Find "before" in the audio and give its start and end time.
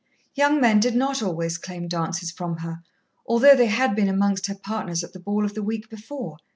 5.91-6.39